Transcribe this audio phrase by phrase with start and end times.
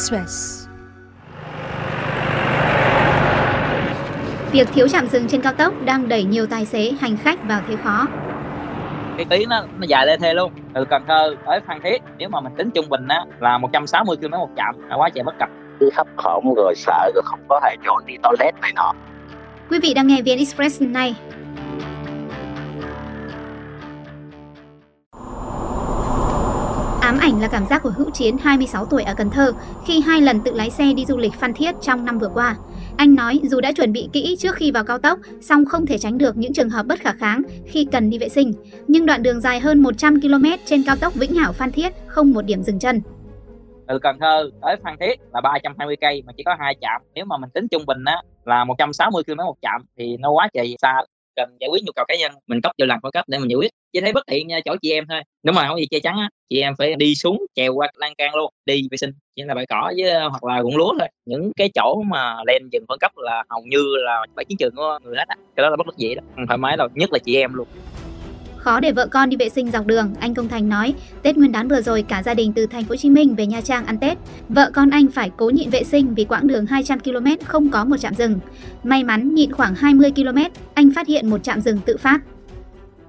[0.00, 0.66] Express.
[4.52, 7.60] Việc thiếu trạm dừng trên cao tốc đang đẩy nhiều tài xế hành khách vào
[7.68, 8.06] thế khó.
[9.16, 12.28] cái tuyến nó nó dài lê thê luôn từ Cần Thơ tới Phan Thiết nếu
[12.28, 15.34] mà mình tính trung bình á là 160 km một chạm là quá trời bất
[15.38, 15.48] cập
[15.80, 18.92] cứ khắp khổng rồi sợ rồi không có hệ chỗ đi toilet này nọ
[19.70, 21.14] Quý vị đang nghe VN Express này.
[27.10, 29.52] Ám ảnh là cảm giác của Hữu Chiến 26 tuổi ở Cần Thơ
[29.86, 32.56] khi hai lần tự lái xe đi du lịch Phan Thiết trong năm vừa qua.
[32.96, 35.98] Anh nói dù đã chuẩn bị kỹ trước khi vào cao tốc, song không thể
[35.98, 38.52] tránh được những trường hợp bất khả kháng khi cần đi vệ sinh.
[38.88, 42.32] Nhưng đoạn đường dài hơn 100 km trên cao tốc Vĩnh Hảo Phan Thiết không
[42.32, 43.00] một điểm dừng chân.
[43.88, 47.24] từ Cần Thơ tới Phan Thiết là 320 cây mà chỉ có hai trạm nếu
[47.24, 50.76] mà mình tính trung bình á là 160 km một trạm thì nó quá trời
[50.82, 50.94] xa
[51.36, 53.50] cần giải quyết nhu cầu cá nhân, mình cấp vô lần phân cấp để mình
[53.50, 53.70] giải quyết.
[53.92, 55.22] Chỉ thấy bất tiện nha, chỗ chị em thôi.
[55.42, 58.14] Đúng mà không gì che chắn á, chị em phải đi xuống trèo qua lan
[58.18, 61.08] can luôn, đi vệ sinh, chỉ là bãi cỏ với hoặc là ruộng lúa thôi.
[61.26, 64.74] Những cái chỗ mà lên dừng phân cấp là hầu như là bãi chiến trường
[64.76, 66.22] của người hết á, cái đó là bất đắc dĩ đó.
[66.34, 67.66] Không thoải mái đâu nhất là chị em luôn.
[68.60, 71.52] Khó để vợ con đi vệ sinh dọc đường, anh Công Thành nói, Tết Nguyên
[71.52, 73.86] đán vừa rồi cả gia đình từ thành phố Hồ Chí Minh về Nha Trang
[73.86, 74.18] ăn Tết.
[74.48, 77.84] Vợ con anh phải cố nhịn vệ sinh vì quãng đường 200 km không có
[77.84, 78.38] một trạm dừng.
[78.84, 80.38] May mắn nhịn khoảng 20 km,
[80.74, 82.20] anh phát hiện một trạm dừng tự phát.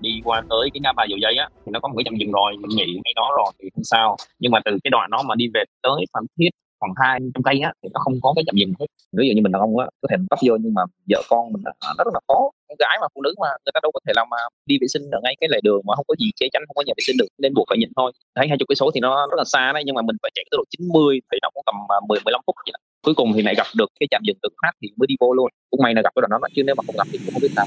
[0.00, 2.16] đi qua tới cái ngã ba dầu dây á thì nó có một cái chạm
[2.16, 5.10] dừng rồi mình nghỉ ngay đó rồi thì không sao nhưng mà từ cái đoạn
[5.10, 8.14] đó mà đi về tới phan thiết phần hai trong cây á thì nó không
[8.24, 8.86] có cái chậm dừng hết.
[9.16, 11.52] Ví dụ như mình đàn ông á có thể tấp vô nhưng mà vợ con
[11.52, 11.62] mình
[11.96, 12.38] nó rất là khó.
[12.68, 14.88] Con gái mà phụ nữ mà người ta đâu có thể làm mà đi vệ
[14.94, 16.94] sinh ở ngay cái lề đường mà không có gì che chắn không có nhà
[16.96, 18.12] vệ sinh được nên buộc phải nhịn thôi.
[18.36, 20.30] Thấy hai chục cái số thì nó rất là xa đấy nhưng mà mình phải
[20.34, 22.80] chạy tới tốc độ 90 thì nó cũng tầm à, 10 15 phút vậy đó.
[23.06, 25.28] cuối cùng thì lại gặp được cái chạm dừng tự phát thì mới đi vô
[25.38, 25.48] luôn.
[25.70, 27.42] Cũng may là gặp cái đoạn đó chứ nếu mà không gặp thì cũng không
[27.42, 27.66] biết sao.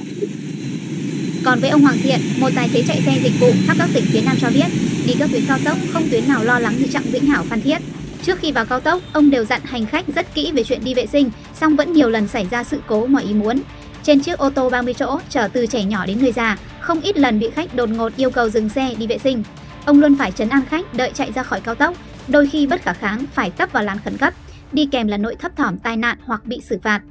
[1.46, 4.03] Còn với ông Hoàng Thiện, một tài xế chạy xe dịch vụ khắp các tỉnh
[4.12, 4.70] phía Nam cho biết,
[5.08, 7.62] đi các tuyến cao tốc không tuyến nào lo lắng như chặng Vĩnh Hảo Phan
[7.62, 7.78] Thiết.
[8.23, 10.94] Trước khi vào cao tốc, ông đều dặn hành khách rất kỹ về chuyện đi
[10.94, 13.61] vệ sinh, song vẫn nhiều lần xảy ra sự cố ngoài ý muốn.
[14.03, 17.18] Trên chiếc ô tô 30 chỗ chở từ trẻ nhỏ đến người già, không ít
[17.18, 19.44] lần bị khách đột ngột yêu cầu dừng xe đi vệ sinh.
[19.85, 21.96] Ông luôn phải trấn an khách đợi chạy ra khỏi cao tốc,
[22.28, 24.34] đôi khi bất khả kháng phải tấp vào làn khẩn cấp,
[24.72, 27.01] đi kèm là nỗi thấp thỏm tai nạn hoặc bị xử phạt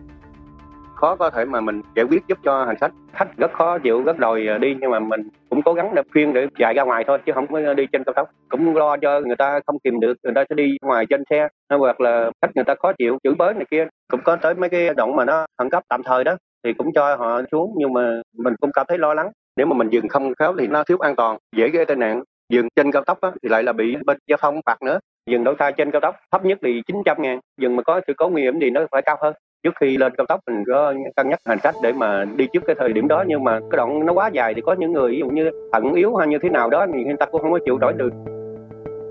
[1.01, 2.93] khó có thể mà mình giải quyết giúp cho hành khách.
[3.13, 6.03] Khách rất khó chịu rất đòi ờ, đi nhưng mà mình cũng cố gắng để
[6.13, 8.29] khuyên để chạy ra ngoài thôi chứ không có đi trên cao tốc.
[8.49, 11.49] Cũng lo cho người ta không tìm được người ta sẽ đi ngoài trên xe
[11.71, 13.87] hoặc là khách người ta khó chịu chửi bới này kia.
[14.11, 16.93] Cũng có tới mấy cái đoạn mà nó khẩn cấp tạm thời đó thì cũng
[16.95, 19.31] cho họ xuống nhưng mà mình cũng cảm thấy lo lắng.
[19.57, 22.23] Nếu mà mình dừng không khéo thì nó thiếu an toàn dễ gây tai nạn.
[22.53, 24.99] Dừng trên cao tốc á, thì lại là bị bên giao thông phạt nữa.
[25.31, 27.41] Dừng đỗ sai trên cao tốc thấp nhất thì 900 ngàn.
[27.61, 30.13] Dừng mà có sự cố nguy hiểm thì nó phải cao hơn trước khi lên
[30.17, 33.09] cao tốc mình có cân nhắc hành khách để mà đi trước cái thời điểm
[33.09, 35.51] đó, nhưng mà cái đoạn nó quá dài thì có những người, ví dụ như
[35.73, 37.93] thận yếu hay như thế nào đó thì người ta cũng không có chịu đổi
[37.93, 38.13] được.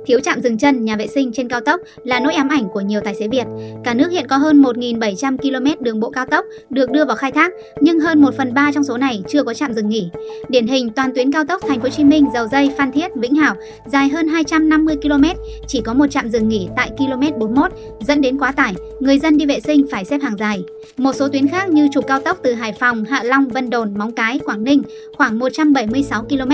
[0.05, 2.81] Thiếu trạm dừng chân, nhà vệ sinh trên cao tốc là nỗi ám ảnh của
[2.81, 3.45] nhiều tài xế Việt.
[3.83, 7.31] Cả nước hiện có hơn 1.700 km đường bộ cao tốc được đưa vào khai
[7.31, 7.51] thác,
[7.81, 10.09] nhưng hơn 1 phần 3 trong số này chưa có trạm dừng nghỉ.
[10.49, 13.15] Điển hình toàn tuyến cao tốc Thành phố Hồ Chí Minh, Dầu Dây, Phan Thiết,
[13.15, 13.55] Vĩnh Hảo
[13.85, 15.23] dài hơn 250 km,
[15.67, 19.37] chỉ có một trạm dừng nghỉ tại km 41, dẫn đến quá tải, người dân
[19.37, 20.63] đi vệ sinh phải xếp hàng dài.
[20.97, 23.93] Một số tuyến khác như trục cao tốc từ Hải Phòng, Hạ Long, Vân Đồn,
[23.97, 24.81] Móng Cái, Quảng Ninh
[25.17, 26.51] khoảng 176 km,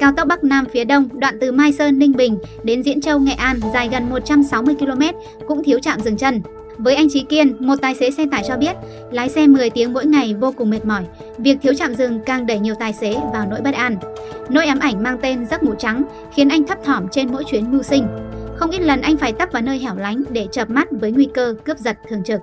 [0.00, 3.18] cao tốc Bắc Nam phía Đông đoạn từ Mai Sơn, Ninh Bình đến Diễn Châu,
[3.18, 5.02] Nghệ An dài gần 160 km
[5.46, 6.40] cũng thiếu trạm dừng chân.
[6.78, 8.76] Với anh Trí Kiên, một tài xế xe tải cho biết,
[9.10, 11.02] lái xe 10 tiếng mỗi ngày vô cùng mệt mỏi.
[11.38, 13.96] Việc thiếu trạm dừng càng đẩy nhiều tài xế vào nỗi bất an.
[14.48, 16.02] Nỗi ám ảnh mang tên giấc ngủ trắng
[16.34, 18.06] khiến anh thấp thỏm trên mỗi chuyến mưu sinh.
[18.56, 21.28] Không ít lần anh phải tấp vào nơi hẻo lánh để chợp mắt với nguy
[21.34, 22.40] cơ cướp giật thường trực.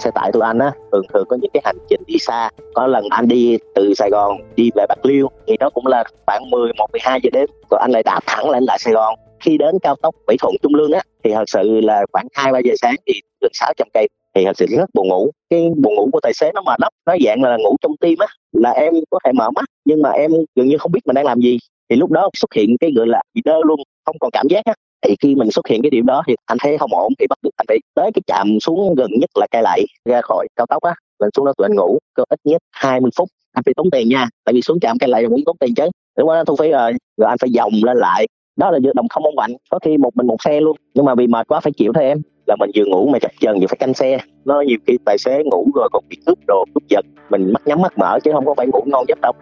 [0.00, 2.86] xe tải tụi anh á thường thường có những cái hành trình đi xa có
[2.86, 6.50] lần anh đi từ Sài Gòn đi về Bạc Liêu thì đó cũng là khoảng
[6.50, 9.14] 10 một 12 giờ đêm rồi anh lại đạp thẳng lên lại Sài Gòn
[9.46, 12.52] khi đến cao tốc Mỹ Thuận Trung Lương á, thì thật sự là khoảng 2
[12.52, 14.08] 3 giờ sáng thì được 600 cây.
[14.34, 15.30] Thì thật sự rất buồn ngủ.
[15.50, 18.18] Cái buồn ngủ của tài xế nó mà đắp nó dạng là ngủ trong tim
[18.18, 21.14] á, là em có thể mở mắt, nhưng mà em gần như không biết mình
[21.14, 21.58] đang làm gì.
[21.90, 24.64] Thì lúc đó xuất hiện cái gọi là bị đơ luôn, không còn cảm giác
[24.64, 24.74] á.
[25.02, 27.38] Thì khi mình xuất hiện cái điểm đó thì anh thấy không ổn, thì bắt
[27.42, 30.66] buộc anh phải tới cái trạm xuống gần nhất là cây lại ra khỏi cao
[30.66, 30.94] tốc á.
[31.20, 33.28] Mình xuống đó tụi anh ngủ có ít nhất 20 phút.
[33.52, 35.88] Anh phải tốn tiền nha, tại vì xuống trạm cây lại cũng tốn tiền chứ.
[36.18, 36.46] Đúng không?
[36.46, 38.26] Thu phí rồi rồi anh phải vòng lên lại
[38.56, 39.50] đó là vận động không ổn mạnh.
[39.70, 40.76] Có khi một mình một xe luôn.
[40.94, 42.18] Nhưng mà vì mệt quá phải chịu thôi em.
[42.46, 44.18] Là mình vừa ngủ mà chập chờn vừa phải canh xe.
[44.44, 47.04] Nó nhiều khi tài xế ngủ rồi còn bị cướp đồ cướp giật.
[47.30, 49.32] Mình mắt nhắm mắt mở chứ không có phải ngủ ngon giấc đâu.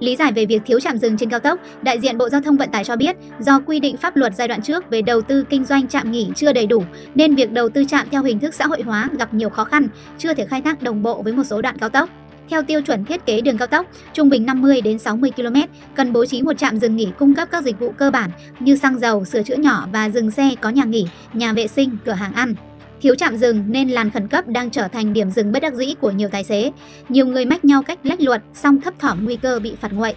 [0.00, 2.56] Lý giải về việc thiếu trạm dừng trên cao tốc, đại diện Bộ Giao thông
[2.56, 5.44] Vận tải cho biết, do quy định pháp luật giai đoạn trước về đầu tư
[5.50, 6.82] kinh doanh trạm nghỉ chưa đầy đủ,
[7.14, 9.88] nên việc đầu tư trạm theo hình thức xã hội hóa gặp nhiều khó khăn,
[10.18, 12.08] chưa thể khai thác đồng bộ với một số đoạn cao tốc.
[12.48, 15.56] Theo tiêu chuẩn thiết kế đường cao tốc, trung bình 50 đến 60 km,
[15.94, 18.76] cần bố trí một trạm dừng nghỉ cung cấp các dịch vụ cơ bản như
[18.76, 22.12] xăng dầu, sửa chữa nhỏ và dừng xe có nhà nghỉ, nhà vệ sinh, cửa
[22.12, 22.54] hàng ăn.
[23.00, 25.94] Thiếu trạm dừng nên làn khẩn cấp đang trở thành điểm dừng bất đắc dĩ
[26.00, 26.72] của nhiều tài xế.
[27.08, 30.14] Nhiều người mách nhau cách lách luật, song thấp thỏm nguy cơ bị phạt nguội.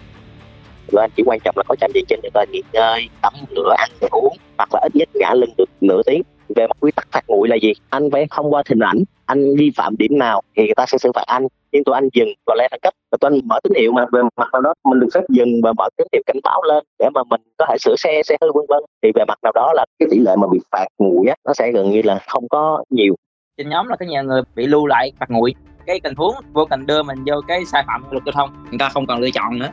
[0.92, 3.32] Tụi anh chỉ quan trọng là có trạm dừng chân để tụi nghỉ ngơi, tắm
[3.56, 6.22] rửa, ăn uống hoặc là ít nhất ngã lưng được nửa tiếng
[6.56, 7.72] về mặt quy tắc phạt nguội là gì?
[7.90, 10.98] Anh phải không qua hình ảnh anh vi phạm điểm nào thì người ta sẽ
[10.98, 11.46] xử phạt anh.
[11.72, 14.04] Nhưng tụi anh dừng và lẽ khẩn cấp và tụi anh mở tín hiệu mà
[14.12, 16.84] về mặt nào đó mình được phép dừng và mở tín hiệu cảnh báo lên
[16.98, 18.82] để mà mình có thể sửa xe xe hư vân vân.
[19.02, 21.54] Thì về mặt nào đó là cái tỷ lệ mà bị phạt nguội á nó
[21.54, 23.14] sẽ gần như là không có nhiều.
[23.58, 25.54] Trên nhóm là có nhiều người bị lưu lại phạt nguội.
[25.86, 28.78] Cái tình huống vô tình đưa mình vô cái sai phạm luật giao thông người
[28.78, 29.68] ta không còn lựa chọn nữa.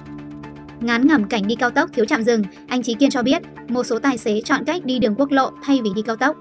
[0.82, 3.84] Ngán ngẩm cảnh đi cao tốc thiếu trạm dừng, anh Trí Kiên cho biết một
[3.84, 6.36] số tài xế chọn cách đi đường quốc lộ thay vì đi cao tốc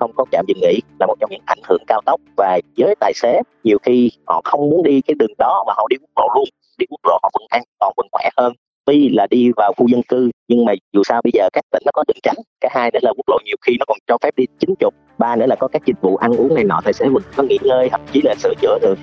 [0.00, 2.20] không có trạm dừng nghỉ là một trong những ảnh hưởng cao tốc.
[2.36, 5.86] Và với tài xế, nhiều khi họ không muốn đi cái đường đó mà họ
[5.90, 6.48] đi quốc lộ luôn.
[6.78, 8.52] Đi quốc lộ họ vẫn an toàn, vẫn khỏe hơn.
[8.84, 11.82] Tuy là đi vào khu dân cư, nhưng mà dù sao bây giờ các tỉnh
[11.86, 14.18] nó có đường tránh cái hai nữa là quốc lộ nhiều khi nó còn cho
[14.22, 16.80] phép đi chín chục ba nữa là có các dịch vụ ăn uống này nọ
[16.84, 18.98] tài xế vẫn có nghỉ ngơi thậm chí là sửa chữa được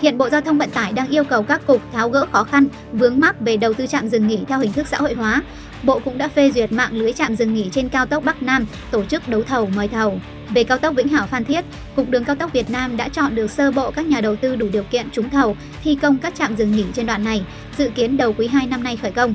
[0.00, 2.66] Hiện Bộ Giao thông Vận tải đang yêu cầu các cục tháo gỡ khó khăn,
[2.92, 5.42] vướng mắc về đầu tư trạm dừng nghỉ theo hình thức xã hội hóa.
[5.82, 8.66] Bộ cũng đã phê duyệt mạng lưới trạm dừng nghỉ trên cao tốc Bắc Nam,
[8.90, 10.18] tổ chức đấu thầu mời thầu.
[10.54, 11.64] Về cao tốc Vĩnh Hảo Phan Thiết,
[11.96, 14.56] Cục Đường cao tốc Việt Nam đã chọn được sơ bộ các nhà đầu tư
[14.56, 17.42] đủ điều kiện trúng thầu thi công các trạm dừng nghỉ trên đoạn này,
[17.78, 19.34] dự kiến đầu quý 2 năm nay khởi công.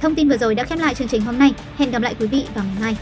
[0.00, 1.54] Thông tin vừa rồi đã khép lại chương trình hôm nay.
[1.76, 2.96] Hẹn gặp lại quý vị vào ngày mai.